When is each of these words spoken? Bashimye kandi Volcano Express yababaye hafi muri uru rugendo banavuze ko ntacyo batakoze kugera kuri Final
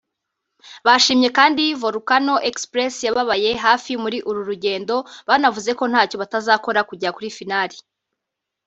Bashimye 0.85 1.29
kandi 1.37 1.63
Volcano 1.81 2.35
Express 2.49 2.93
yababaye 3.07 3.51
hafi 3.65 3.91
muri 4.03 4.17
uru 4.29 4.41
rugendo 4.49 4.95
banavuze 5.27 5.71
ko 5.79 5.83
ntacyo 5.91 6.15
batakoze 6.21 6.51
kugera 6.89 7.15
kuri 7.17 7.29
Final 7.37 7.71